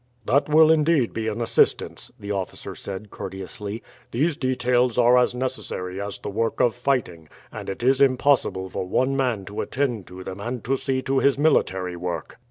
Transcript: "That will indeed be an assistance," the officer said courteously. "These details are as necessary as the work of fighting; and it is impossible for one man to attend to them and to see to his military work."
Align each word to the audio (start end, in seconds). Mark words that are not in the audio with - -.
"That 0.25 0.49
will 0.49 0.71
indeed 0.71 1.13
be 1.13 1.27
an 1.27 1.41
assistance," 1.41 2.11
the 2.19 2.31
officer 2.31 2.73
said 2.73 3.11
courteously. 3.11 3.83
"These 4.09 4.35
details 4.35 4.97
are 4.97 5.15
as 5.15 5.35
necessary 5.35 6.01
as 6.01 6.17
the 6.17 6.31
work 6.31 6.59
of 6.59 6.73
fighting; 6.73 7.29
and 7.51 7.69
it 7.69 7.83
is 7.83 8.01
impossible 8.01 8.67
for 8.67 8.87
one 8.87 9.15
man 9.15 9.45
to 9.45 9.61
attend 9.61 10.07
to 10.07 10.23
them 10.23 10.39
and 10.39 10.63
to 10.63 10.75
see 10.75 11.03
to 11.03 11.19
his 11.19 11.37
military 11.37 11.95
work." 11.95 12.39